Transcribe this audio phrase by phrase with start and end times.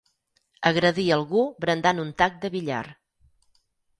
[0.69, 2.83] Agredir algú brandant un tac de billar.